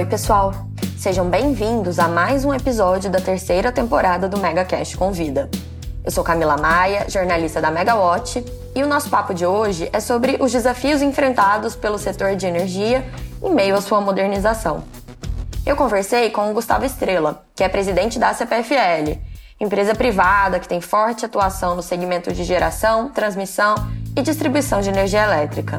[0.00, 0.54] Oi, pessoal!
[0.96, 5.50] Sejam bem-vindos a mais um episódio da terceira temporada do MegaCast Convida.
[6.02, 8.42] Eu sou Camila Maia, jornalista da Megawatt,
[8.74, 13.06] e o nosso papo de hoje é sobre os desafios enfrentados pelo setor de energia
[13.42, 14.84] em meio à sua modernização.
[15.66, 19.18] Eu conversei com o Gustavo Estrela, que é presidente da CPFL,
[19.60, 23.74] empresa privada que tem forte atuação no segmento de geração, transmissão
[24.16, 25.78] e distribuição de energia elétrica.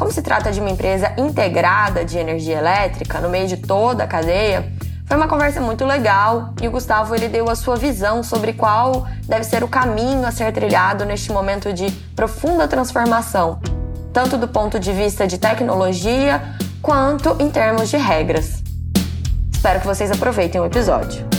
[0.00, 4.06] Como se trata de uma empresa integrada de energia elétrica no meio de toda a
[4.06, 4.72] cadeia,
[5.04, 9.06] foi uma conversa muito legal e o Gustavo ele deu a sua visão sobre qual
[9.28, 13.60] deve ser o caminho a ser trilhado neste momento de profunda transformação,
[14.10, 16.40] tanto do ponto de vista de tecnologia
[16.80, 18.62] quanto em termos de regras.
[19.52, 21.29] Espero que vocês aproveitem o episódio.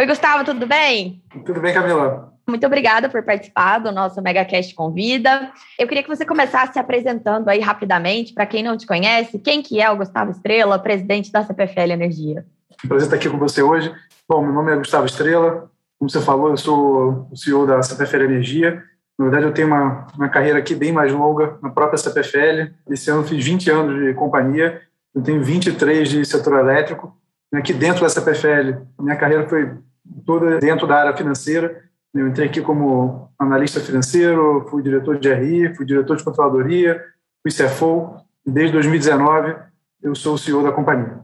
[0.00, 1.22] Oi, Gustavo, tudo bem?
[1.44, 2.32] Tudo bem, Camila.
[2.48, 5.52] Muito obrigada por participar do nosso MegaCast Convida.
[5.78, 9.60] Eu queria que você começasse se apresentando aí rapidamente, para quem não te conhece, quem
[9.60, 12.46] que é o Gustavo Estrela, presidente da CPFL Energia.
[12.88, 13.94] prazer estar aqui com você hoje.
[14.26, 18.22] Bom, meu nome é Gustavo Estrela, como você falou, eu sou o CEO da CPFL
[18.22, 18.82] Energia.
[19.18, 22.72] Na verdade, eu tenho uma, uma carreira aqui bem mais longa na própria CPFL.
[22.88, 24.80] Esse ano eu fiz 20 anos de companhia,
[25.14, 27.14] eu tenho 23 de setor elétrico.
[27.52, 29.78] Aqui dentro da CPFL, minha carreira foi
[30.24, 31.82] toda dentro da área financeira.
[32.12, 37.02] Eu entrei aqui como analista financeiro, fui diretor de RI, fui diretor de controladoria,
[37.42, 39.56] fui CFO, e desde 2019
[40.02, 41.20] eu sou o CEO da companhia.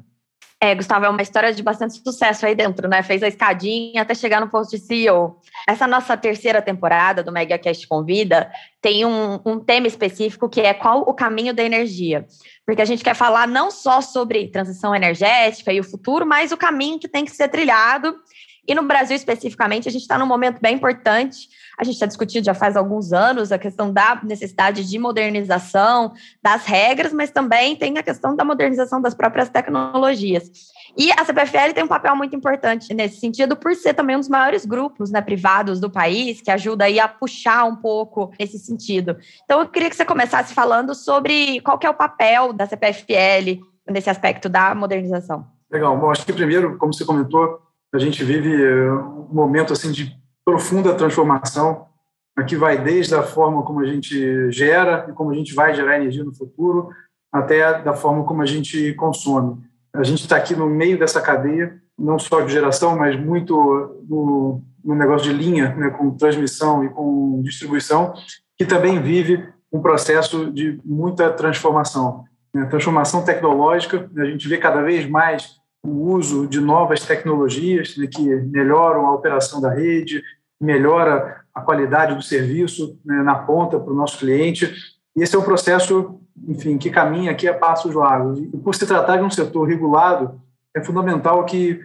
[0.59, 3.03] É, Gustavo, é uma história de bastante sucesso aí dentro, né?
[3.03, 5.39] Fez a escadinha até chegar no posto de CEO.
[5.69, 11.03] Essa nossa terceira temporada do MegaCast Convida tem um, um tema específico que é qual
[11.03, 12.27] o caminho da energia.
[12.65, 16.57] Porque a gente quer falar não só sobre transição energética e o futuro, mas o
[16.57, 18.17] caminho que tem que ser trilhado
[18.67, 21.49] e no Brasil, especificamente, a gente está num momento bem importante.
[21.79, 26.13] A gente está discutindo já faz alguns anos a questão da necessidade de modernização
[26.43, 30.51] das regras, mas também tem a questão da modernização das próprias tecnologias.
[30.97, 34.29] E a CPFL tem um papel muito importante nesse sentido, por ser também um dos
[34.29, 39.17] maiores grupos né, privados do país, que ajuda aí a puxar um pouco nesse sentido.
[39.45, 43.63] Então, eu queria que você começasse falando sobre qual que é o papel da CPFL
[43.89, 45.47] nesse aspecto da modernização.
[45.71, 45.97] Legal.
[45.99, 47.61] Bom, acho que primeiro, como você comentou,
[47.95, 51.87] a gente vive eh, um momento assim de profunda transformação.
[52.37, 55.97] Aqui vai desde a forma como a gente gera e como a gente vai gerar
[55.97, 56.91] energia no futuro,
[57.33, 59.59] até da forma como a gente consome.
[59.95, 63.55] A gente está aqui no meio dessa cadeia, não só de geração, mas muito
[64.09, 68.13] no, no negócio de linha, né, com transmissão e com distribuição,
[68.59, 72.25] que também vive um processo de muita transformação.
[72.55, 78.07] Né, transformação tecnológica, a gente vê cada vez mais o uso de novas tecnologias né,
[78.07, 80.23] que melhoram a operação da rede,
[80.61, 84.73] melhora a qualidade do serviço né, na ponta para o nosso cliente.
[85.17, 88.39] E esse é um processo, enfim, que caminha aqui a passos largos.
[88.39, 90.41] E por se tratar de um setor regulado,
[90.75, 91.81] é fundamental que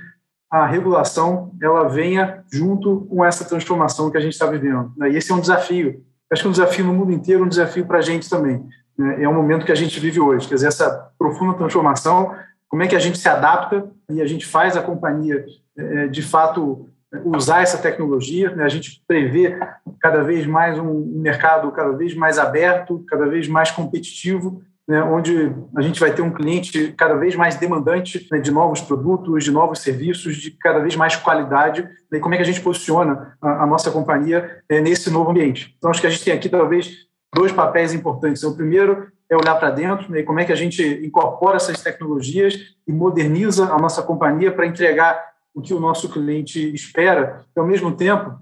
[0.50, 4.91] a regulação ela venha junto com essa transformação que a gente está vivendo.
[4.97, 5.11] Né.
[5.11, 6.03] E esse é um desafio.
[6.29, 8.66] Acho que é um desafio no mundo inteiro, um desafio para a gente também.
[8.97, 9.23] Né.
[9.23, 12.35] É um momento que a gente vive hoje, quer dizer, essa profunda transformação
[12.72, 15.46] como é que a gente se adapta e a gente faz a companhia,
[15.78, 16.90] é, de fato,
[17.26, 18.56] usar essa tecnologia.
[18.56, 18.64] Né?
[18.64, 19.59] A gente prevê
[20.00, 25.04] cada vez mais um mercado cada vez mais aberto, cada vez mais competitivo, né?
[25.04, 28.40] onde a gente vai ter um cliente cada vez mais demandante né?
[28.40, 31.86] de novos produtos, de novos serviços, de cada vez mais qualidade.
[32.09, 35.76] E como é que a gente posiciona a, a nossa companhia é, nesse novo ambiente?
[35.78, 37.06] Então, acho que a gente tem aqui, talvez,
[37.36, 38.44] dois papéis importantes.
[38.44, 42.75] O primeiro é olhar para dentro, né, como é que a gente incorpora essas tecnologias
[42.86, 47.66] e moderniza a nossa companhia para entregar o que o nosso cliente espera, e ao
[47.66, 48.38] mesmo tempo,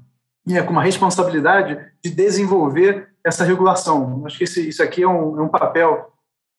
[0.50, 4.24] é, com uma responsabilidade de desenvolver essa regulação.
[4.26, 6.12] Acho que esse, isso aqui é um, é um papel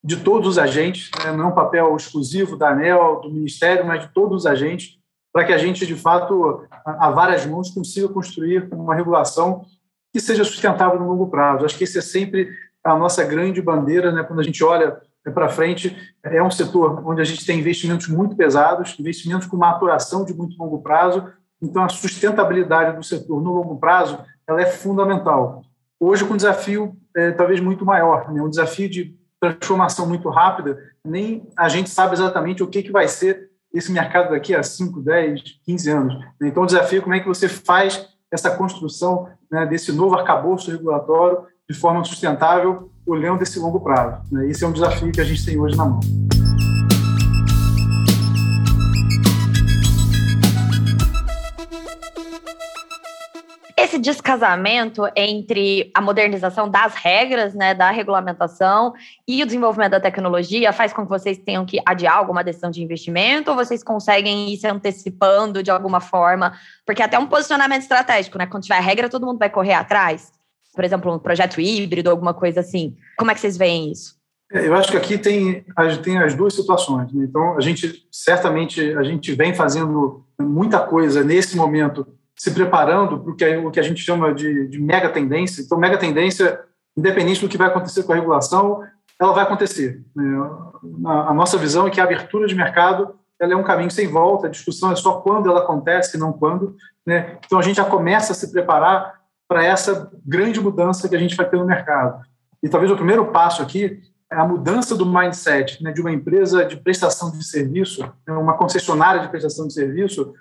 [0.02, 4.02] de todos os agentes, né, não é um papel exclusivo da ANEL, do Ministério, mas
[4.02, 4.96] de todos os agentes,
[5.32, 9.64] para que a gente, de fato, a várias mãos, consiga construir uma regulação
[10.12, 11.64] que seja sustentável no longo prazo.
[11.64, 12.48] Acho que esse é sempre
[12.84, 15.00] a nossa grande bandeira, né, quando a gente olha
[15.34, 20.24] para frente, é um setor onde a gente tem investimentos muito pesados, investimentos com maturação
[20.24, 21.26] de muito longo prazo,
[21.60, 24.18] então a sustentabilidade do setor no longo prazo
[24.48, 25.62] ela é fundamental.
[25.98, 30.78] Hoje, com um desafio é, talvez muito maior, né, um desafio de transformação muito rápida,
[31.04, 35.00] nem a gente sabe exatamente o que, que vai ser esse mercado daqui a 5,
[35.00, 36.24] 10, 15 anos.
[36.42, 40.70] Então, o desafio é como é que você faz essa construção né, desse novo arcabouço
[40.70, 44.22] regulatório de forma sustentável, olhando esse longo prazo.
[44.32, 44.48] Né?
[44.48, 46.00] Esse é um desafio que a gente tem hoje na mão.
[53.76, 58.94] esse descasamento entre a modernização das regras, né, da regulamentação
[59.26, 62.84] e o desenvolvimento da tecnologia faz com que vocês tenham que adiar alguma decisão de
[62.84, 66.52] investimento ou vocês conseguem ir se antecipando de alguma forma?
[66.86, 68.46] Porque até um posicionamento estratégico, né?
[68.46, 70.39] Quando tiver regra, todo mundo vai correr atrás.
[70.74, 72.96] Por exemplo, um projeto híbrido, alguma coisa assim.
[73.16, 74.20] Como é que vocês veem isso?
[74.52, 75.64] É, eu acho que aqui tem,
[76.02, 77.12] tem as duas situações.
[77.12, 77.24] Né?
[77.24, 82.06] Então, a gente certamente a gente vem fazendo muita coisa nesse momento
[82.36, 85.60] se preparando para o que, o que a gente chama de, de mega tendência.
[85.60, 86.58] Então, mega tendência,
[86.96, 88.82] independente do que vai acontecer com a regulação,
[89.20, 90.02] ela vai acontecer.
[90.16, 90.24] Né?
[91.04, 94.06] A, a nossa visão é que a abertura de mercado ela é um caminho sem
[94.06, 96.76] volta, a discussão é só quando ela acontece, não quando.
[97.06, 97.38] Né?
[97.44, 99.19] Então, a gente já começa a se preparar
[99.50, 102.24] para essa grande mudança que a gente vai ter no mercado.
[102.62, 104.00] E talvez o primeiro passo aqui
[104.30, 108.56] é a mudança do mindset né, de uma empresa de prestação de serviço, né, uma
[108.56, 110.32] concessionária de prestação de serviço,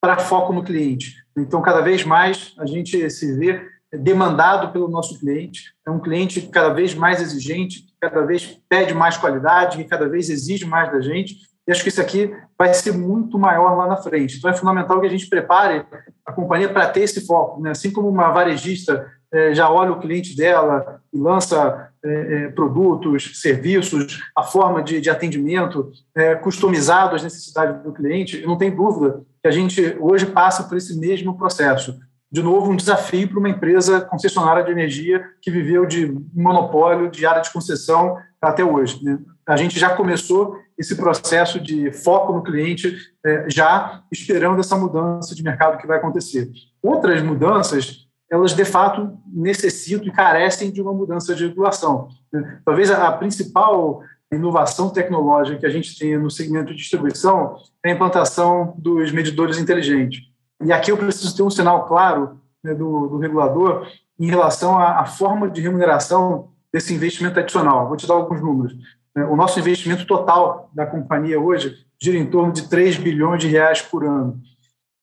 [0.00, 1.16] para foco no cliente.
[1.36, 3.60] Então, cada vez mais a gente se vê
[3.92, 5.74] demandado pelo nosso cliente.
[5.84, 10.08] É um cliente cada vez mais exigente, que cada vez pede mais qualidade, que cada
[10.08, 11.38] vez exige mais da gente.
[11.66, 14.36] E acho que isso aqui vai ser muito maior lá na frente.
[14.36, 15.84] Então, é fundamental que a gente prepare
[16.26, 17.60] a companhia para ter esse foco.
[17.60, 17.70] Né?
[17.70, 23.40] Assim como uma varejista é, já olha o cliente dela e lança é, é, produtos,
[23.40, 25.90] serviços, a forma de, de atendimento
[26.42, 30.98] customizado às necessidades do cliente, não tem dúvida que a gente hoje passa por esse
[30.98, 31.98] mesmo processo.
[32.34, 37.24] De novo, um desafio para uma empresa concessionária de energia que viveu de monopólio, de
[37.24, 39.04] área de concessão até hoje.
[39.04, 39.20] Né?
[39.46, 42.92] A gente já começou esse processo de foco no cliente,
[43.24, 46.50] é, já esperando essa mudança de mercado que vai acontecer.
[46.82, 52.08] Outras mudanças elas de fato necessitam e carecem de uma mudança de regulação.
[52.64, 54.02] Talvez a principal
[54.32, 59.56] inovação tecnológica que a gente tem no segmento de distribuição é a implantação dos medidores
[59.56, 60.33] inteligentes.
[60.62, 63.86] E aqui eu preciso ter um sinal claro né, do, do, regulador
[64.18, 67.88] em relação à, à, forma de remuneração desse investimento adicional.
[67.88, 68.74] Vou te dar alguns números.
[69.30, 73.80] O nosso investimento total da companhia hoje gira em torno de 3 bilhões de reais
[73.80, 74.40] por ano.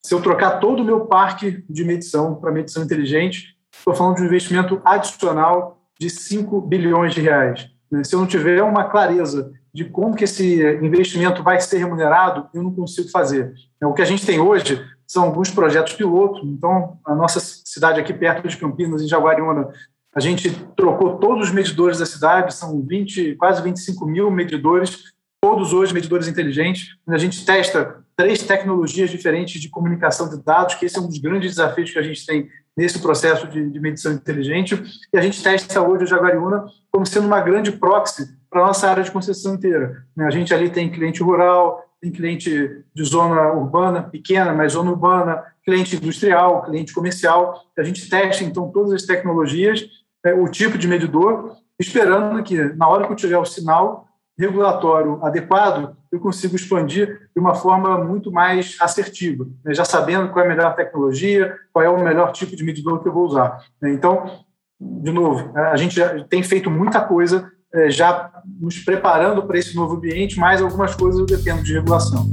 [0.03, 4.23] Se eu trocar todo o meu parque de medição para medição inteligente, estou falando de
[4.23, 7.69] um investimento adicional de 5 bilhões de reais.
[7.91, 8.03] Né?
[8.03, 12.63] Se eu não tiver uma clareza de como que esse investimento vai ser remunerado, eu
[12.63, 13.53] não consigo fazer.
[13.79, 16.45] É, o que a gente tem hoje são alguns projetos piloto.
[16.45, 19.67] Então, a nossa cidade aqui perto de Campinas, em Jaguariúna,
[20.15, 25.11] a gente trocou todos os medidores da cidade, são 20, quase 25 mil medidores,
[25.41, 26.95] todos hoje medidores inteligentes.
[27.09, 31.17] A gente testa três tecnologias diferentes de comunicação de dados, que esse é um dos
[31.17, 32.47] grandes desafios que a gente tem
[32.77, 34.81] nesse processo de, de medição inteligente.
[35.13, 38.89] E a gente testa hoje o Jaguariúna como sendo uma grande proxy para a nossa
[38.89, 40.05] área de concessão inteira.
[40.15, 44.89] Né, a gente ali tem cliente rural, tem cliente de zona urbana, pequena, mas zona
[44.89, 47.61] urbana, cliente industrial, cliente comercial.
[47.77, 49.87] A gente testa, então, todas as tecnologias,
[50.25, 54.07] é, o tipo de medidor, esperando que, na hora que eu tiver o sinal,
[54.37, 59.73] regulatório adequado, eu consigo expandir de uma forma muito mais assertiva, né?
[59.73, 63.07] já sabendo qual é a melhor tecnologia, qual é o melhor tipo de medidor que
[63.07, 63.63] eu vou usar.
[63.79, 63.91] Né?
[63.91, 64.43] Então,
[64.79, 67.51] de novo, a gente tem feito muita coisa
[67.89, 72.27] já nos preparando para esse novo ambiente, mas algumas coisas eu dependo de regulação.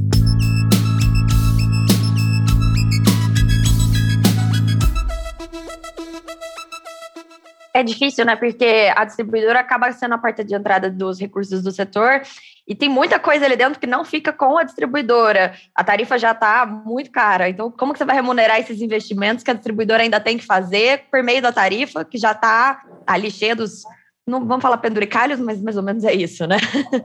[7.79, 8.35] é difícil, né?
[8.35, 12.23] Porque a distribuidora acaba sendo a porta de entrada dos recursos do setor
[12.67, 15.55] e tem muita coisa ali dentro que não fica com a distribuidora.
[15.75, 17.49] A tarifa já está muito cara.
[17.49, 21.05] Então, como que você vai remunerar esses investimentos que a distribuidora ainda tem que fazer
[21.11, 23.83] por meio da tarifa, que já está ali cheia dos.
[24.29, 26.57] Não vamos falar penduricalhos, mas mais ou menos é isso, né?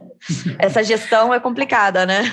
[0.60, 2.24] Essa gestão é complicada, né?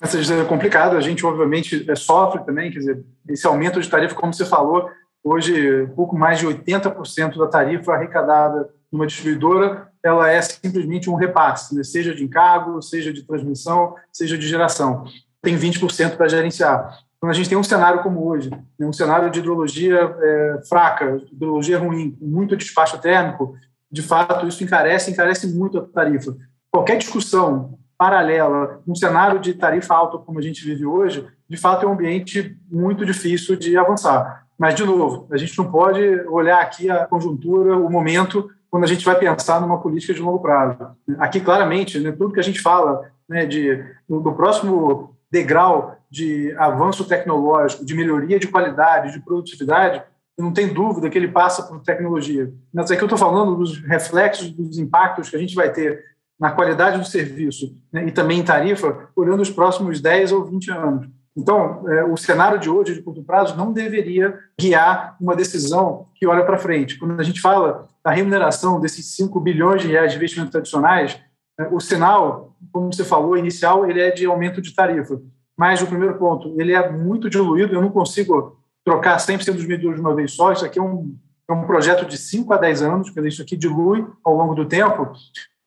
[0.00, 0.96] Essa gestão é complicada.
[0.96, 2.70] A gente, obviamente, é, sofre também.
[2.70, 4.88] Quer dizer, esse aumento de tarifa, como você falou,
[5.22, 11.74] Hoje, pouco mais de 80% da tarifa arrecadada numa distribuidora ela é simplesmente um repasse,
[11.74, 11.82] né?
[11.82, 15.04] seja de encargo, seja de transmissão, seja de geração.
[15.42, 16.98] Tem 20% para gerenciar.
[17.16, 18.86] Então, a gente tem um cenário como hoje, né?
[18.86, 23.56] um cenário de hidrologia é, fraca, hidrologia ruim, muito despacho térmico,
[23.90, 26.36] de fato, isso encarece, encarece muito a tarifa.
[26.70, 31.84] Qualquer discussão paralela, um cenário de tarifa alta como a gente vive hoje, de fato
[31.84, 34.46] é um ambiente muito difícil de avançar.
[34.58, 38.86] Mas, de novo, a gente não pode olhar aqui a conjuntura, o momento, quando a
[38.86, 40.78] gente vai pensar numa política de longo prazo.
[41.18, 47.04] Aqui, claramente, né, tudo que a gente fala né, de, do próximo degrau de avanço
[47.04, 50.02] tecnológico, de melhoria de qualidade, de produtividade,
[50.38, 52.52] não tem dúvida que ele passa por tecnologia.
[52.72, 56.04] Mas aqui eu estou falando dos reflexos, dos impactos que a gente vai ter
[56.38, 60.70] na qualidade do serviço né, e também em tarifa, olhando os próximos 10 ou 20
[60.70, 61.08] anos.
[61.36, 66.26] Então, é, o cenário de hoje, de curto prazo, não deveria guiar uma decisão que
[66.26, 66.98] olha para frente.
[66.98, 71.20] Quando a gente fala da remuneração desses 5 bilhões de reais de investimentos tradicionais,
[71.58, 75.20] é, o sinal, como você falou, inicial, ele é de aumento de tarifa.
[75.56, 78.57] Mas o primeiro ponto, ele é muito diluído, eu não consigo
[78.88, 81.14] trocar 100% dos medidores de uma vez só, isso aqui é um,
[81.46, 84.64] é um projeto de 5 a 10 anos, dizer, isso aqui dilui ao longo do
[84.64, 85.12] tempo.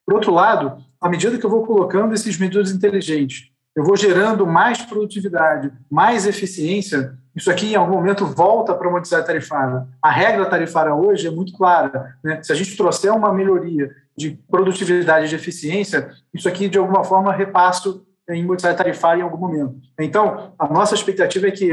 [0.03, 4.47] Por outro lado, à medida que eu vou colocando esses medidores inteligentes, eu vou gerando
[4.47, 9.87] mais produtividade, mais eficiência, isso aqui em algum momento volta para a modicidade tarifária.
[10.01, 12.15] A regra tarifária hoje é muito clara.
[12.23, 12.41] Né?
[12.41, 17.03] Se a gente trouxer uma melhoria de produtividade e de eficiência, isso aqui de alguma
[17.03, 19.75] forma repasso em modicidade tarifária em algum momento.
[19.99, 21.71] Então, a nossa expectativa é que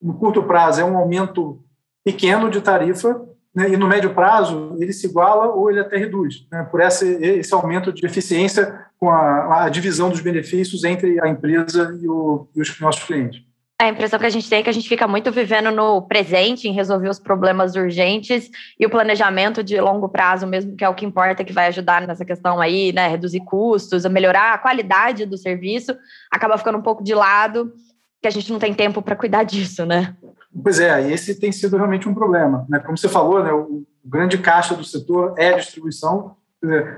[0.00, 1.62] no curto prazo é um aumento
[2.04, 3.20] pequeno de tarifa,
[3.54, 7.06] né, e no médio prazo ele se iguala ou ele até reduz, né, por esse,
[7.22, 12.48] esse aumento de eficiência com a, a, divisão dos benefícios entre a empresa e, o,
[12.54, 13.42] e os nossos clientes.
[13.80, 16.68] A impressão que a gente tem é que a gente fica muito vivendo no presente,
[16.68, 20.94] em resolver os problemas urgentes e o planejamento de longo prazo mesmo, que é o
[20.94, 23.08] que importa, que vai ajudar nessa questão aí, né?
[23.08, 25.96] Reduzir custos, melhorar a qualidade do serviço,
[26.30, 27.72] acaba ficando um pouco de lado,
[28.20, 30.14] que a gente não tem tempo para cuidar disso, né?
[30.62, 32.66] Pois é, esse tem sido realmente um problema.
[32.68, 32.78] Né?
[32.80, 36.36] Como você falou, né, o grande caixa do setor é a distribuição.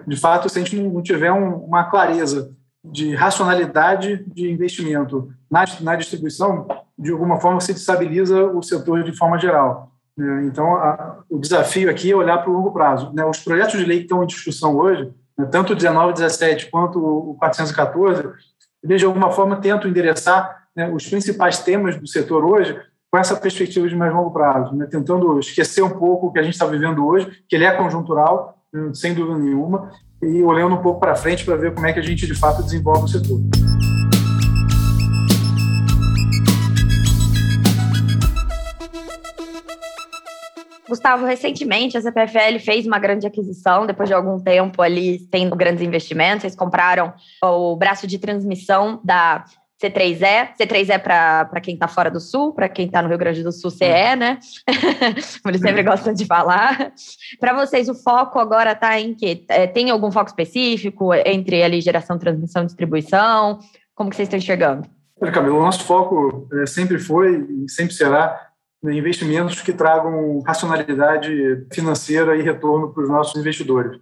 [0.07, 2.53] De fato, se a gente não tiver uma clareza
[2.85, 6.67] de racionalidade de investimento na, na distribuição,
[6.99, 9.93] de alguma forma se destabiliza o setor de forma geral.
[10.17, 10.47] Né?
[10.47, 10.67] Então,
[11.31, 13.13] o desafio aqui é olhar para o longo prazo.
[13.15, 13.25] Né?
[13.25, 17.35] Os projetos de lei que estão em discussão hoje, né, tanto o 1917 quanto o
[17.35, 18.31] 414,
[18.83, 22.79] eles de alguma forma tentam endereçar né, os principais temas do setor hoje
[23.11, 26.43] com essa perspectiva de mais longo prazo, né, tentando esquecer um pouco o que a
[26.43, 29.91] gente está vivendo hoje, que ele é conjuntural, né, sem dúvida nenhuma,
[30.23, 32.63] e olhando um pouco para frente para ver como é que a gente de fato
[32.63, 33.39] desenvolve o setor.
[40.89, 45.83] Gustavo, recentemente a CPFL fez uma grande aquisição, depois de algum tempo ali tendo grandes
[45.83, 49.45] investimentos, eles compraram o braço de transmissão da
[49.83, 53.51] C3E, C3E para quem está fora do Sul, para quem está no Rio Grande do
[53.51, 54.17] Sul, CE, uhum.
[54.17, 54.39] né?
[55.47, 56.93] Eles sempre gostam de falar.
[57.41, 59.45] Para vocês, o foco agora está em quê?
[59.49, 63.59] É, tem algum foco específico entre ali geração, transmissão, distribuição?
[63.95, 64.89] Como que vocês estão enxergando?
[65.21, 68.51] Olha, Camilo, o nosso foco é, sempre foi e sempre será
[68.85, 74.01] investimentos que tragam racionalidade financeira e retorno para os nossos investidores.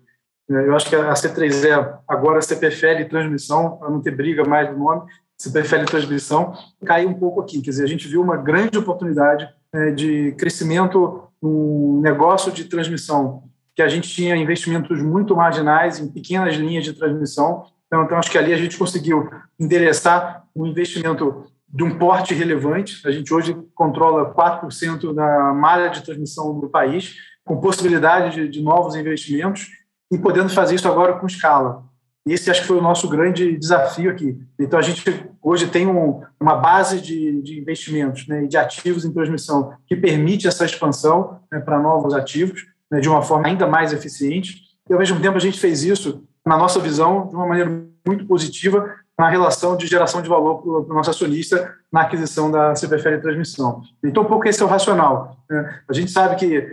[0.51, 4.69] É, eu acho que a C3E, agora a CPFL transmissão, para não ter briga mais
[4.69, 5.03] do nome,
[5.49, 6.53] prefere transmissão,
[6.85, 7.63] caiu um pouco aqui.
[7.63, 13.45] Quer dizer, a gente viu uma grande oportunidade é, de crescimento no negócio de transmissão,
[13.75, 17.65] que a gente tinha investimentos muito marginais em pequenas linhas de transmissão.
[17.87, 23.01] Então, então acho que ali a gente conseguiu endereçar um investimento de um porte relevante.
[23.07, 28.63] A gente hoje controla 4% da malha de transmissão do país, com possibilidade de, de
[28.63, 29.69] novos investimentos
[30.13, 31.85] e podendo fazer isso agora com escala.
[32.27, 34.39] Esse acho que foi o nosso grande desafio aqui.
[34.59, 35.03] Então, a gente
[35.43, 40.47] hoje tem um, uma base de, de investimentos né, de ativos em transmissão que permite
[40.47, 44.61] essa expansão né, para novos ativos né, de uma forma ainda mais eficiente.
[44.89, 48.27] E, ao mesmo tempo, a gente fez isso, na nossa visão, de uma maneira muito
[48.27, 53.21] positiva na relação de geração de valor para o nosso acionista na aquisição da CPFL
[53.21, 53.83] Transmissão.
[54.03, 55.37] Então, um pouco esse é o racional.
[55.49, 55.81] Né?
[55.89, 56.67] A gente sabe que,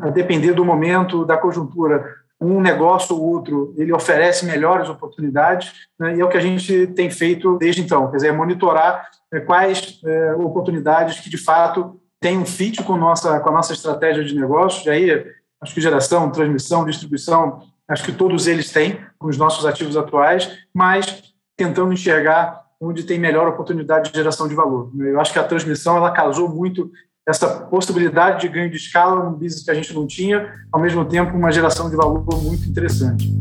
[0.00, 6.16] a depender do momento, da conjuntura, um negócio ou outro ele oferece melhores oportunidades né,
[6.16, 9.40] e é o que a gente tem feito desde então, quer dizer, é monitorar é,
[9.40, 14.24] quais é, oportunidades que de fato têm um fit com, nossa, com a nossa estratégia
[14.24, 15.26] de negócio, e aí
[15.60, 20.50] acho que geração, transmissão, distribuição, acho que todos eles têm com os nossos ativos atuais,
[20.72, 24.90] mas tentando enxergar onde tem melhor oportunidade de geração de valor.
[24.98, 26.90] Eu acho que a transmissão ela casou muito
[27.26, 31.06] essa possibilidade de ganho de escala num business que a gente não tinha, ao mesmo
[31.06, 33.32] tempo uma geração de valor muito interessante.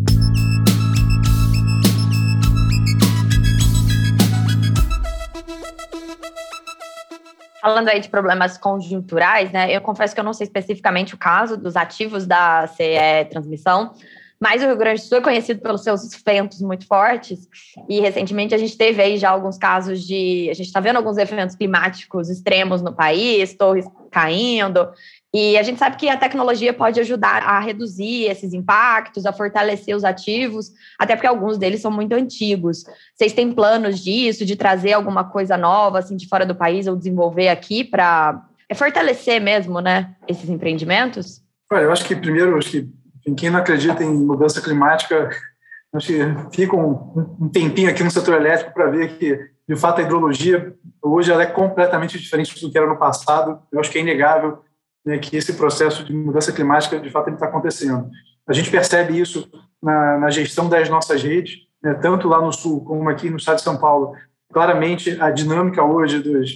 [7.62, 9.74] Falando aí de problemas conjunturais, né?
[9.74, 13.94] Eu confesso que eu não sei especificamente o caso dos ativos da CE Transmissão,
[14.44, 17.48] mas o Rio Grande do Sul é conhecido pelos seus ventos muito fortes.
[17.88, 20.50] E recentemente a gente teve aí já alguns casos de.
[20.52, 24.90] A gente está vendo alguns eventos climáticos extremos no país, torres caindo.
[25.34, 29.96] E a gente sabe que a tecnologia pode ajudar a reduzir esses impactos, a fortalecer
[29.96, 32.84] os ativos, até porque alguns deles são muito antigos.
[33.16, 36.98] Vocês têm planos disso, de trazer alguma coisa nova, assim, de fora do país, ou
[36.98, 41.42] desenvolver aqui para é fortalecer mesmo, né, esses empreendimentos?
[41.72, 45.30] Olha, eu acho que primeiro, acho que quem não acredita em mudança climática,
[45.94, 46.20] acho que
[46.52, 50.74] fica um, um tempinho aqui no setor elétrico para ver que, de fato, a hidrologia
[51.02, 53.60] hoje ela é completamente diferente do que era no passado.
[53.72, 54.60] Eu acho que é inegável
[55.06, 58.10] né, que esse processo de mudança climática, de fato, está acontecendo.
[58.48, 59.50] A gente percebe isso
[59.82, 63.58] na, na gestão das nossas redes, né, tanto lá no Sul como aqui no estado
[63.58, 64.14] de São Paulo.
[64.52, 66.52] Claramente, a dinâmica hoje dos,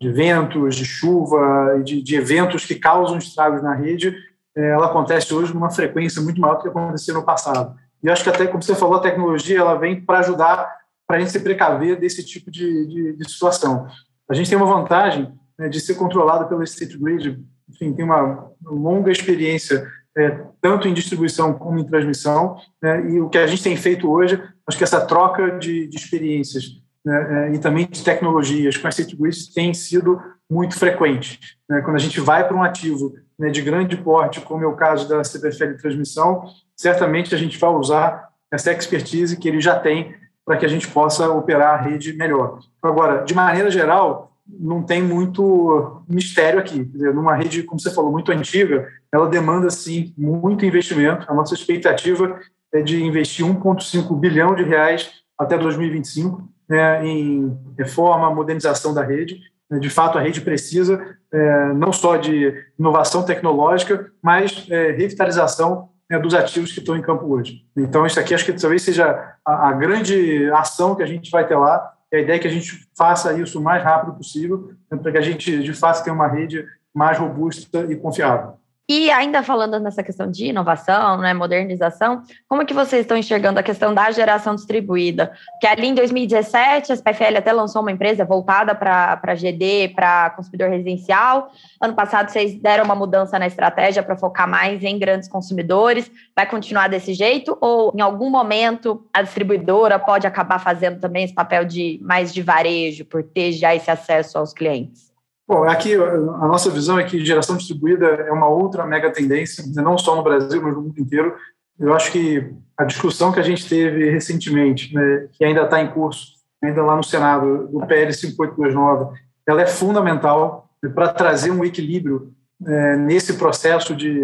[0.00, 4.16] de ventos, de chuva, de, de eventos que causam estragos na rede,
[4.60, 7.76] ela acontece hoje numa frequência muito maior do que acontecia no passado.
[8.02, 10.70] E acho que até, como você falou, a tecnologia ela vem para ajudar
[11.06, 13.86] para a gente se precaver desse tipo de, de, de, situação.
[14.28, 18.50] A gente tem uma vantagem né, de ser controlado pelo State Grid, enfim, tem uma
[18.64, 19.86] longa experiência
[20.16, 24.10] é, tanto em distribuição como em transmissão, né, e o que a gente tem feito
[24.10, 26.64] hoje, acho que essa troca de, de experiências
[27.04, 30.20] né, é, e também de tecnologias com a State Grid tem sido
[30.50, 31.38] muito frequente.
[31.68, 34.76] Né, quando a gente vai para um ativo né, de grande porte, como é o
[34.76, 40.14] caso da CPFL Transmissão, certamente a gente vai usar essa expertise que ele já tem
[40.44, 42.60] para que a gente possa operar a rede melhor.
[42.82, 46.84] Agora, de maneira geral, não tem muito mistério aqui.
[46.84, 51.26] Dizer, numa rede, como você falou, muito antiga, ela demanda, sim, muito investimento.
[51.28, 52.38] A nossa expectativa
[52.72, 59.40] é de investir 1,5 bilhão de reais até 2025 né, em reforma, modernização da rede.
[59.80, 66.18] De fato, a rede precisa é, não só de inovação tecnológica, mas é, revitalização né,
[66.18, 67.64] dos ativos que estão em campo hoje.
[67.76, 71.46] Então, isso aqui acho que talvez seja a, a grande ação que a gente vai
[71.46, 71.92] ter lá.
[72.12, 75.18] a ideia é que a gente faça isso o mais rápido possível, né, para que
[75.18, 78.54] a gente, de fato, tenha uma rede mais robusta e confiável.
[78.88, 83.62] E ainda falando nessa questão de inovação, né, modernização, como que vocês estão enxergando a
[83.62, 85.32] questão da geração distribuída?
[85.60, 90.70] Que ali em 2017 a SPFL até lançou uma empresa voltada para GD, para consumidor
[90.70, 91.50] residencial.
[91.80, 96.08] Ano passado vocês deram uma mudança na estratégia para focar mais em grandes consumidores.
[96.36, 101.34] Vai continuar desse jeito ou em algum momento a distribuidora pode acabar fazendo também esse
[101.34, 105.15] papel de mais de varejo por ter já esse acesso aos clientes?
[105.48, 109.96] Bom, aqui a nossa visão é que geração distribuída é uma outra mega tendência, não
[109.96, 111.36] só no Brasil, mas no mundo inteiro.
[111.78, 115.88] Eu acho que a discussão que a gente teve recentemente, né, que ainda está em
[115.88, 122.32] curso, ainda lá no Senado, do PL 5829, ela é fundamental para trazer um equilíbrio
[122.66, 124.20] é, nesse processo de,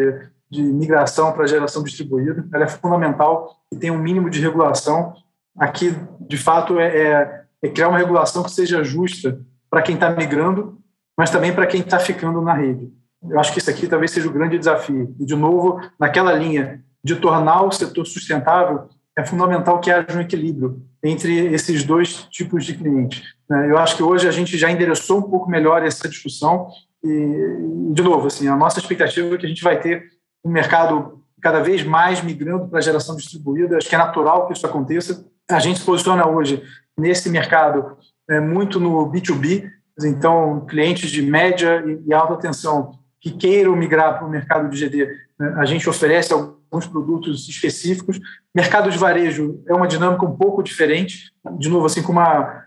[0.51, 2.45] de migração para geração distribuída.
[2.53, 5.15] Ela é fundamental e tem um mínimo de regulação.
[5.57, 10.11] Aqui, de fato, é, é, é criar uma regulação que seja justa para quem está
[10.11, 10.82] migrando
[11.17, 12.93] mas também para quem está ficando na rede.
[13.29, 15.15] Eu acho que isso aqui talvez seja o grande desafio.
[15.19, 20.21] E, de novo, naquela linha de tornar o setor sustentável, é fundamental que haja um
[20.21, 23.23] equilíbrio entre esses dois tipos de clientes.
[23.49, 23.71] Né?
[23.71, 26.69] Eu acho que hoje a gente já endereçou um pouco melhor essa discussão
[27.05, 30.05] e, de novo, assim, a nossa expectativa é que a gente vai ter
[30.45, 33.77] um mercado cada vez mais migrando para a geração distribuída.
[33.77, 35.27] Acho que é natural que isso aconteça.
[35.51, 36.63] A gente se posiciona hoje
[36.97, 37.97] nesse mercado
[38.31, 39.69] é, muito no B2B,
[40.01, 45.07] então, clientes de média e alta tensão que queiram migrar para o mercado de GD,
[45.39, 48.19] né, a gente oferece alguns produtos específicos.
[48.55, 52.65] Mercado de varejo é uma dinâmica um pouco diferente, de novo, assim, com uma,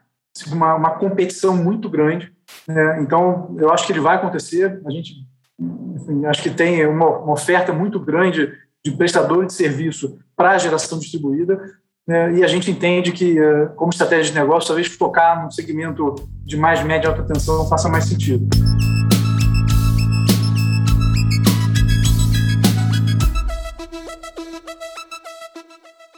[0.51, 2.31] uma, uma competição muito grande.
[2.67, 3.01] Né?
[3.01, 4.81] Então, eu acho que ele vai acontecer.
[4.85, 5.15] A gente,
[5.59, 10.57] enfim, acho que tem uma, uma oferta muito grande de prestador de serviço para a
[10.57, 11.59] geração distribuída.
[12.07, 16.13] Né, e a gente entende que, eh, como estratégia de negócio, talvez focar num segmento
[16.45, 18.47] de mais média alta tensão não faça mais sentido.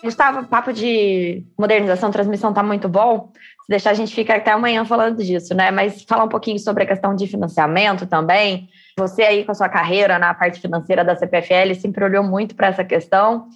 [0.03, 3.31] Gustavo, o papo de modernização, transmissão está muito bom.
[3.61, 5.71] Se deixar, a gente fica até amanhã falando disso, né?
[5.71, 8.67] Mas falar um pouquinho sobre a questão de financiamento também.
[8.97, 12.67] Você aí com a sua carreira na parte financeira da CPFL sempre olhou muito para
[12.67, 13.47] essa questão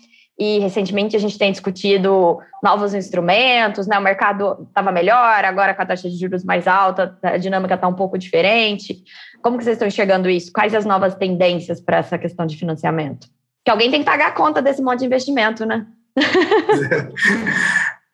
[0.41, 3.99] e recentemente a gente tem discutido novos instrumentos, né?
[3.99, 7.87] O mercado estava melhor, agora com a taxa de juros mais alta, a dinâmica está
[7.87, 9.03] um pouco diferente.
[9.43, 10.51] Como que vocês estão enxergando isso?
[10.51, 13.27] Quais as novas tendências para essa questão de financiamento?
[13.63, 15.85] Que alguém tem que pagar a conta desse monte de investimento, né?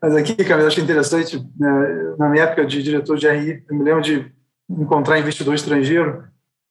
[0.04, 2.16] Mas aqui, Camila, eu acho interessante, né?
[2.20, 4.30] na minha época de diretor de RI, eu me lembro de
[4.70, 6.26] encontrar investidor estrangeiro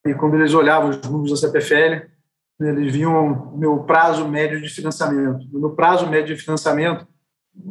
[0.06, 2.04] e quando eles olhavam os números da CPFL,
[2.60, 5.46] eles viam meu prazo médio de financiamento.
[5.52, 7.06] No prazo médio de financiamento,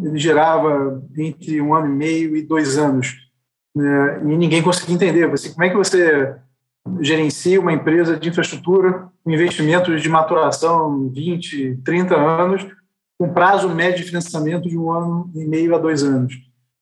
[0.02, 3.16] ele gerava entre um ano e meio e dois anos.
[3.76, 4.22] Né?
[4.24, 5.32] E ninguém conseguia entender.
[5.32, 6.36] Assim, como é que você
[7.02, 12.66] gerencia uma empresa de infraestrutura com investimentos de maturação 20, 30 anos,
[13.18, 16.36] com prazo médio de financiamento de um ano e meio a dois anos?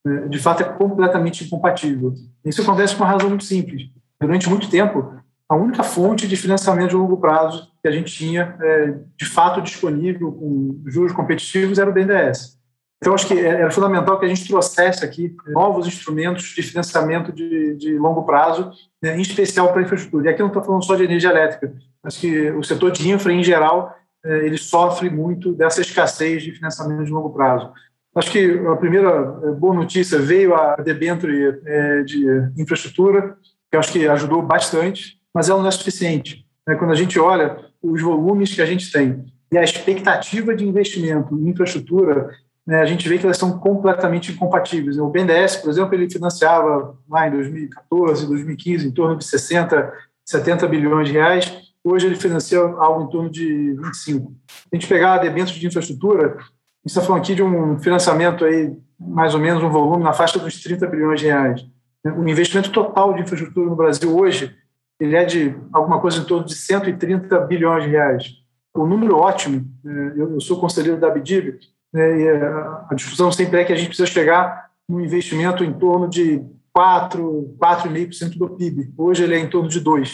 [0.06, 0.28] Né?
[0.28, 2.13] De fato, é completamente incompatível.
[2.44, 3.84] Isso acontece por uma razão muito simples.
[4.20, 5.23] Durante muito tempo,
[5.54, 9.62] a única fonte de financiamento de longo prazo que a gente tinha, é, de fato,
[9.62, 12.58] disponível com juros competitivos era o BNDES.
[13.02, 17.32] Então, acho que é, era fundamental que a gente trouxesse aqui novos instrumentos de financiamento
[17.32, 20.26] de, de longo prazo, né, em especial para a infraestrutura.
[20.26, 23.32] E aqui não estou falando só de energia elétrica, acho que o setor de infra,
[23.32, 27.72] em geral, é, ele sofre muito dessa escassez de financiamento de longo prazo.
[28.16, 29.10] Acho que a primeira
[29.44, 31.62] é, boa notícia veio a debênture
[32.06, 32.26] de
[32.58, 33.36] infraestrutura,
[33.70, 36.46] que acho que ajudou bastante, mas ela não é suficiente.
[36.67, 36.76] Né.
[36.76, 41.38] Quando a gente olha os volumes que a gente tem e a expectativa de investimento
[41.38, 42.30] em infraestrutura,
[42.65, 44.98] né, a gente vê que elas são completamente incompatíveis.
[44.98, 49.91] O BNDES, por exemplo, ele financiava lá em 2014, 2015, em torno de 60,
[50.26, 51.52] 70 bilhões de reais.
[51.84, 54.32] Hoje ele financia algo em torno de 25.
[54.48, 58.46] Se a gente pegar debêntures de infraestrutura, a gente está falando aqui de um financiamento
[58.46, 61.65] aí, mais ou menos um volume na faixa dos 30 bilhões de reais.
[62.06, 64.56] O investimento total de infraestrutura no Brasil hoje
[64.99, 68.43] ele é de alguma coisa em torno de 130 bilhões de reais
[68.75, 71.60] o número ótimo, né, eu sou conselheiro da Abdib,
[71.93, 76.10] né, e a discussão sempre é que a gente precisa chegar num investimento em torno
[76.10, 78.91] de 4, 4,5% do PIB.
[78.97, 80.12] Hoje ele é em torno de 2%.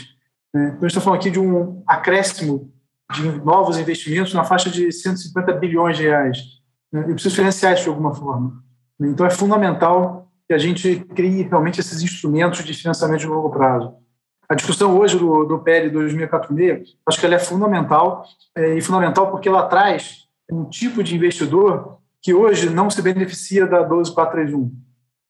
[0.53, 0.65] Né.
[0.67, 2.71] Então, gente está falando aqui de um acréscimo
[3.13, 6.37] de novos investimentos na faixa de 150 bilhões de reais.
[6.91, 8.61] Eu preciso financiar isso de alguma forma.
[8.99, 13.93] Então, é fundamental que a gente crie realmente esses instrumentos de financiamento de longo prazo.
[14.49, 19.29] A discussão hoje do, do PL 2046, acho que ela é fundamental, é, e fundamental
[19.29, 24.75] porque ela traz um tipo de investidor que hoje não se beneficia da 12431,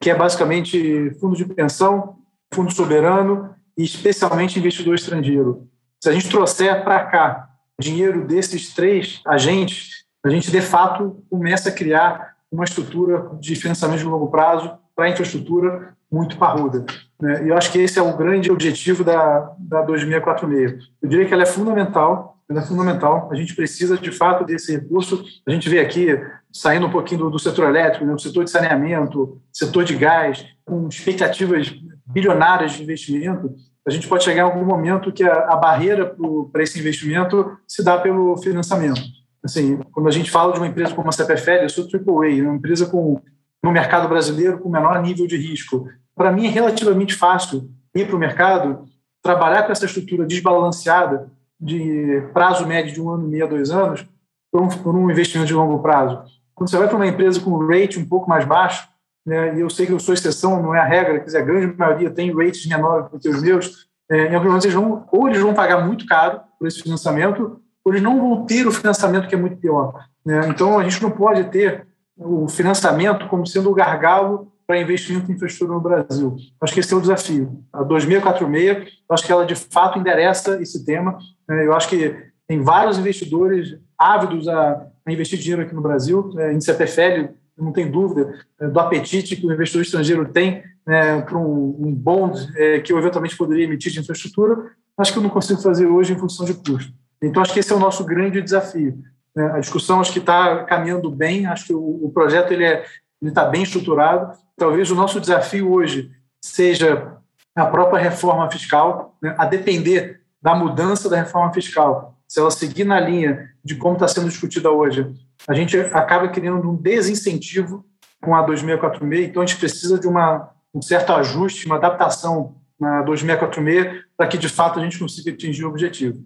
[0.01, 2.19] que é basicamente fundo de pensão,
[2.53, 5.67] fundo soberano e especialmente investidor estrangeiro.
[6.01, 11.67] Se a gente trouxer para cá dinheiro desses três agentes, a gente de fato começa
[11.67, 16.85] a criar uma estrutura de financiamento de longo prazo para a infraestrutura muito parruda.
[17.21, 17.45] Né?
[17.45, 20.89] E eu acho que esse é o grande objetivo da, da 2646.
[21.01, 23.29] Eu diria que ela é fundamental, ela é fundamental.
[23.31, 25.23] A gente precisa, de fato, desse recurso.
[25.45, 26.07] A gente vê aqui,
[26.51, 28.17] saindo um pouquinho do, do setor elétrico, né?
[28.17, 31.71] setor de saneamento, setor de gás, com expectativas
[32.05, 33.53] bilionárias de investimento,
[33.89, 36.15] a gente pode chegar em algum momento que a, a barreira
[36.51, 39.01] para esse investimento se dá pelo financiamento.
[39.43, 42.55] Assim, quando a gente fala de uma empresa como a CPFL, eu sou AAA, uma
[42.55, 43.21] empresa com
[43.63, 45.87] no mercado brasileiro com menor nível de risco.
[46.19, 48.83] Para mim é relativamente fácil ir para o mercado,
[49.23, 53.71] trabalhar com essa estrutura desbalanceada de prazo médio de um ano e meio a dois
[53.71, 54.05] anos
[54.51, 56.21] por um, por um investimento de longo prazo.
[56.53, 58.85] Quando você vai para uma empresa com rate um pouco mais baixo,
[59.25, 61.45] né, e eu sei que eu sou exceção, não é a regra, quer dizer, a
[61.45, 65.05] grande maioria tem rates menores do que os meus, é, em alguns momentos eles vão,
[65.13, 68.73] ou eles vão pagar muito caro por esse financiamento, ou eles não vão ter o
[68.73, 70.05] financiamento que é muito pior.
[70.25, 70.49] Né?
[70.49, 75.33] Então, a gente não pode ter o financiamento como sendo o gargalo para investimento em
[75.33, 76.35] infraestrutura no Brasil.
[76.61, 77.63] Acho que esse é o desafio.
[77.73, 81.17] A 2646, acho que ela de fato endereça esse tema.
[81.47, 81.65] Né?
[81.65, 82.15] Eu acho que
[82.47, 86.31] tem vários investidores ávidos a, investir dinheiro aqui no Brasil.
[86.51, 91.19] Em é, CPFL, não tem dúvida é, do apetite que o investidor estrangeiro tem né,
[91.21, 94.55] para um, bond é, que eu eventualmente poderia emitir de infraestrutura.
[94.95, 96.93] Acho que eu não consigo fazer hoje em função de custo.
[97.23, 98.99] Então, acho que esse é o nosso grande desafio.
[99.35, 99.51] Né?
[99.51, 102.85] A discussão acho que está caminhando bem, acho que o, o projeto ele é
[103.21, 104.37] ele está bem estruturado.
[104.57, 107.17] Talvez o nosso desafio hoje seja
[107.55, 109.35] a própria reforma fiscal, né?
[109.37, 112.17] a depender da mudança da reforma fiscal.
[112.27, 115.05] Se ela seguir na linha de como está sendo discutida hoje,
[115.47, 117.85] a gente acaba criando um desincentivo
[118.21, 123.01] com a 2646, então a gente precisa de uma, um certo ajuste, uma adaptação na
[123.01, 126.23] 2646 para que, de fato, a gente consiga atingir o objetivo.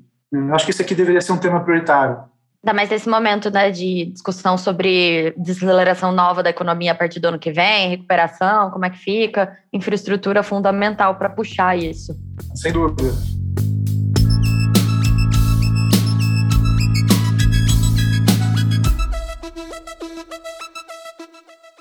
[0.52, 2.24] Acho que esse aqui deveria ser um tema prioritário.
[2.66, 7.26] Ainda mais nesse momento né, de discussão sobre desaceleração nova da economia a partir do
[7.28, 12.18] ano que vem, recuperação, como é que fica, infraestrutura fundamental para puxar isso.
[12.56, 13.12] Sem dúvida.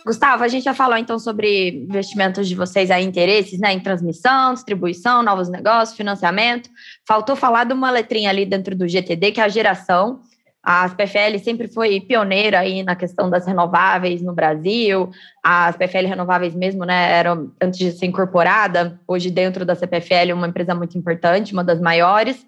[0.04, 4.52] Gustavo, a gente já falou então sobre investimentos de vocês aí, interesses né, em transmissão,
[4.52, 6.68] distribuição, novos negócios, financiamento.
[7.06, 10.20] Faltou falar de uma letrinha ali dentro do GTD, que é a geração.
[10.62, 15.10] A PFL sempre foi pioneira aí na questão das renováveis no Brasil.
[15.42, 20.46] As PFL Renováveis mesmo, né, eram antes de ser incorporada, hoje dentro da CPFL uma
[20.46, 22.46] empresa muito importante, uma das maiores.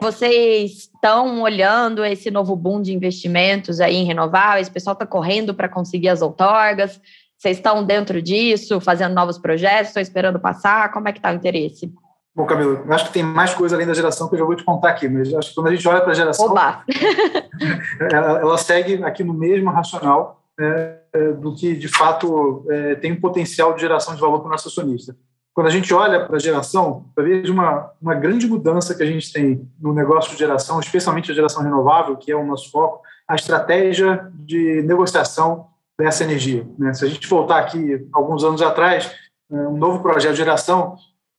[0.00, 4.68] Vocês estão olhando esse novo boom de investimentos aí em renováveis?
[4.68, 7.00] O pessoal está correndo para conseguir as outorgas?
[7.36, 9.88] Vocês estão dentro disso, fazendo novos projetos?
[9.88, 10.92] Estão esperando passar?
[10.92, 11.92] Como é que está o interesse?
[12.36, 14.62] Bom, Camilo, acho que tem mais coisa além da geração que eu já vou te
[14.62, 16.54] contar aqui, mas acho que quando a gente olha para a geração,
[18.12, 23.12] ela, ela, segue aqui no mesmo racional é, é, do que, de fato, é, tem
[23.12, 25.16] um potencial de geração de valor para o nosso acionista.
[25.54, 29.32] Quando a gente olha para a geração, talvez uma, uma grande mudança que a gente
[29.32, 33.34] tem no negócio de geração, especialmente a geração renovável, que é o nosso foco, a
[33.34, 35.68] estratégia de negociação
[35.98, 36.68] dessa energia.
[36.78, 36.92] Né?
[36.92, 39.10] Se a gente voltar aqui alguns anos atrás,
[39.50, 40.96] é, um novo projeto de geração,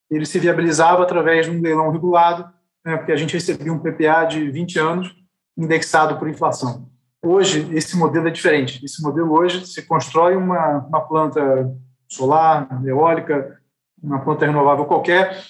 [0.09, 2.49] ele se viabilizava através de um leilão regulado,
[2.85, 5.15] né, porque a gente recebia um PPA de 20 anos
[5.57, 6.87] indexado por inflação.
[7.23, 8.83] Hoje, esse modelo é diferente.
[8.85, 11.75] Esse modelo hoje, se constrói uma, uma planta
[12.07, 13.59] solar, eólica,
[14.01, 15.43] uma planta renovável qualquer,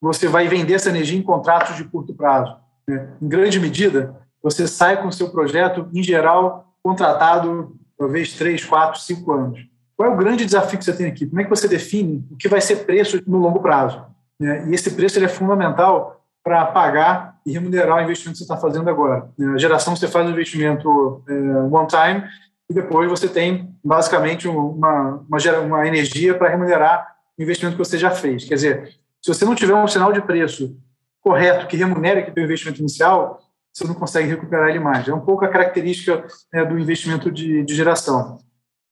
[0.00, 2.56] você vai vender essa energia em contratos de curto prazo.
[2.86, 3.08] Né?
[3.20, 9.00] Em grande medida, você sai com o seu projeto, em geral, contratado talvez três, quatro,
[9.00, 9.60] cinco anos.
[9.96, 11.26] Qual é o grande desafio que você tem aqui?
[11.26, 14.04] Como é que você define o que vai ser preço no longo prazo?
[14.38, 14.68] Né?
[14.68, 18.90] E esse preço é fundamental para pagar e remunerar o investimento que você está fazendo
[18.90, 19.30] agora.
[19.38, 19.54] Né?
[19.54, 22.28] A geração você faz o investimento é, one time
[22.68, 27.98] e depois você tem basicamente uma, uma, uma energia para remunerar o investimento que você
[27.98, 28.44] já fez.
[28.44, 28.88] Quer dizer,
[29.22, 30.76] se você não tiver um sinal de preço
[31.20, 33.40] correto que remunere aquele investimento inicial,
[33.72, 35.06] você não consegue recuperar ele mais.
[35.06, 38.38] É um pouco a característica né, do investimento de, de, geração.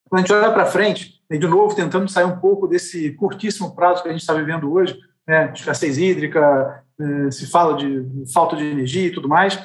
[0.09, 3.75] Quando a gente olha para frente, e de novo tentando sair um pouco desse curtíssimo
[3.75, 8.57] prazo que a gente está vivendo hoje, né, escassez hídrica, eh, se fala de falta
[8.57, 9.59] de energia e tudo mais.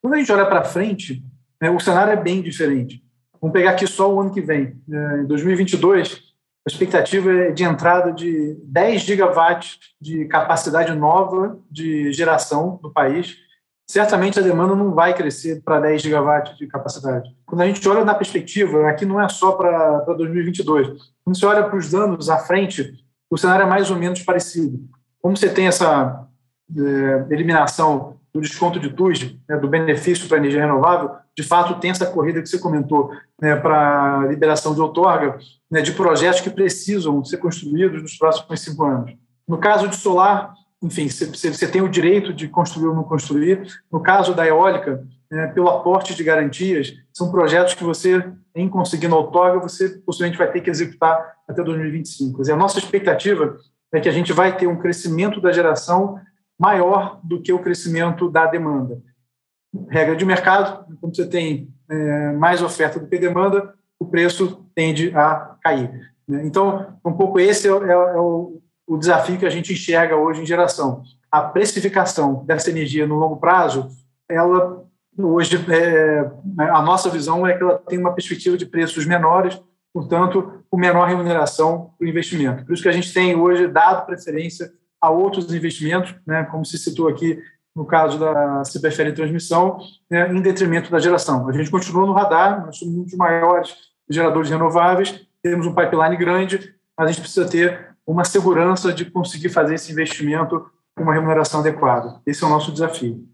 [0.00, 1.22] Quando a gente olha para frente,
[1.60, 3.04] né, o cenário é bem diferente.
[3.40, 4.76] Vamos pegar aqui só o ano que vem.
[4.88, 6.30] Em 2022,
[6.66, 13.36] a expectativa é de entrada de 10 gigawatts de capacidade nova de geração do país.
[13.88, 17.34] Certamente a demanda não vai crescer para 10 gigawatts de capacidade.
[17.50, 20.86] Quando a gente olha na perspectiva, aqui não é só para 2022.
[21.24, 24.78] Quando você olha para os danos à frente, o cenário é mais ou menos parecido.
[25.20, 26.28] Como você tem essa
[26.78, 31.90] é, eliminação do desconto de TUS, né, do benefício para energia renovável, de fato tem
[31.90, 33.10] essa corrida que você comentou
[33.42, 35.36] né, para liberação de outorga
[35.68, 39.12] né, de projetos que precisam ser construídos nos próximos cinco anos.
[39.48, 43.66] No caso de solar, enfim, você tem o direito de construir ou não construir.
[43.90, 49.14] No caso da eólica, né, pelo aporte de garantias, são projetos que você, em conseguindo
[49.14, 52.36] outorga, você possivelmente vai ter que executar até 2025.
[52.36, 53.56] Quer dizer, a nossa expectativa
[53.92, 56.18] é que a gente vai ter um crescimento da geração
[56.58, 59.00] maior do que o crescimento da demanda.
[59.88, 65.14] Regra de mercado, quando você tem é, mais oferta do que demanda, o preço tende
[65.16, 66.12] a cair.
[66.26, 66.42] Né?
[66.44, 70.42] Então, um pouco esse é, é, é o, o desafio que a gente enxerga hoje
[70.42, 71.02] em geração.
[71.30, 73.88] A precificação dessa energia no longo prazo,
[74.28, 74.79] ela
[75.24, 76.30] hoje é,
[76.70, 79.60] a nossa visão é que ela tem uma perspectiva de preços menores,
[79.92, 82.64] portanto, com menor remuneração para o investimento.
[82.64, 86.78] Por isso que a gente tem hoje dado preferência a outros investimentos, né, como se
[86.78, 87.42] citou aqui
[87.74, 89.78] no caso da em transmissão,
[90.10, 91.48] né, em detrimento da geração.
[91.48, 93.74] A gente continua no radar, nós somos um dos maiores
[94.08, 99.48] geradores renováveis, temos um pipeline grande, mas a gente precisa ter uma segurança de conseguir
[99.48, 102.20] fazer esse investimento com uma remuneração adequada.
[102.26, 103.26] Esse é o nosso desafio.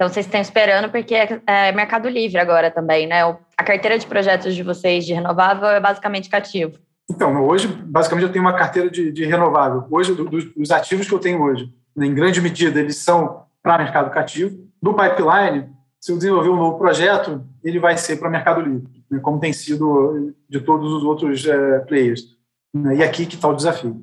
[0.00, 3.20] Então, vocês estão esperando porque é, é Mercado Livre agora também, né?
[3.54, 6.78] A carteira de projetos de vocês de renovável é basicamente cativo.
[7.10, 9.84] Então, hoje, basicamente, eu tenho uma carteira de, de renovável.
[9.90, 14.10] Hoje, dos, dos, ativos que eu tenho hoje, em grande medida, eles são para mercado
[14.10, 14.56] cativo.
[14.82, 15.68] No pipeline,
[16.00, 19.52] se eu desenvolver um novo projeto, ele vai ser para mercado livre, né, como tem
[19.52, 22.22] sido de todos os outros é, players.
[22.72, 24.02] Né, e aqui que está o desafio.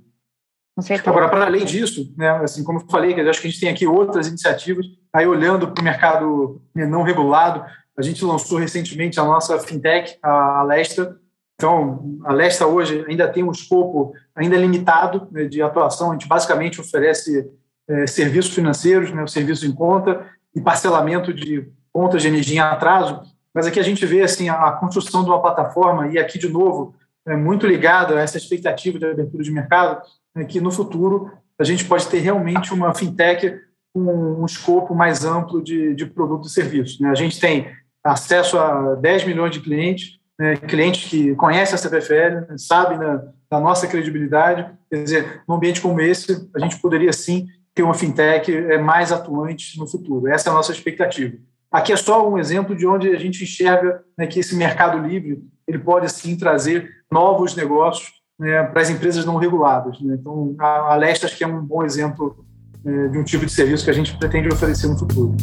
[1.07, 3.87] Agora, para além disso, né, assim como eu falei, acho que a gente tem aqui
[3.87, 4.85] outras iniciativas.
[5.17, 7.65] Aí, olhando para o mercado né, não regulado,
[7.97, 11.17] a gente lançou recentemente a nossa fintech, a Alesta,
[11.55, 16.11] então, a Lesta hoje ainda tem um escopo ainda limitado né, de atuação.
[16.11, 17.49] A gente basicamente oferece
[17.87, 20.23] é, serviços financeiros, né, serviços em conta
[20.55, 23.21] e parcelamento de contas de energia em atraso.
[23.51, 26.93] Mas aqui a gente vê assim a, construção de uma plataforma e aqui de novo
[27.25, 29.99] é muito ligado a essa expectativa de abertura de mercado,
[30.35, 33.65] né, que no futuro a gente pode ter realmente uma fintech
[34.05, 36.99] com um escopo mais amplo de, de produtos e serviços.
[36.99, 37.09] Né?
[37.09, 37.67] A gente tem
[38.03, 43.59] acesso a 10 milhões de clientes né, clientes que conhecem a CPFL, sabem da, da,
[43.59, 44.69] nossa credibilidade.
[44.89, 49.11] Quer dizer, num ambiente como esse, a gente poderia sim ter uma fintech é, mais
[49.11, 50.27] atuante no futuro.
[50.27, 51.37] Essa é a nossa expectativa.
[51.71, 55.43] Aqui é só um exemplo de onde a gente enxerga né, que esse mercado livre
[55.67, 59.99] ele pode sim trazer novos negócios né, para as empresas não reguladas.
[59.99, 60.15] Né?
[60.19, 62.45] Então, a, Leste acho que é um bom exemplo
[62.83, 65.35] de um tipo de serviço que a gente pretende oferecer no futuro.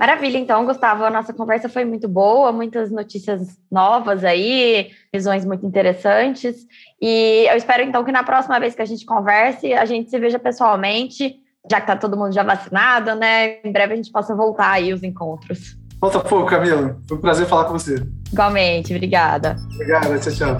[0.00, 5.66] Maravilha, então, Gustavo, a nossa conversa foi muito boa, muitas notícias novas aí, visões muito
[5.66, 6.66] interessantes.
[6.98, 10.18] E eu espero, então, que na próxima vez que a gente converse, a gente se
[10.18, 11.36] veja pessoalmente,
[11.70, 13.60] já que está todo mundo já vacinado, né?
[13.62, 15.79] Em breve a gente possa voltar aí os encontros.
[16.00, 16.96] Falta pouco, Camila.
[17.06, 18.02] Foi um prazer falar com você.
[18.32, 19.56] Igualmente, obrigada.
[19.74, 20.58] Obrigada, tchau, tchau.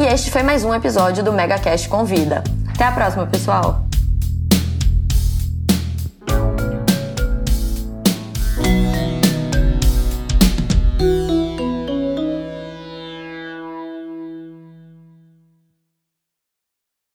[0.00, 2.42] E este foi mais um episódio do Mega Cash Convida.
[2.74, 3.91] Até a próxima, pessoal!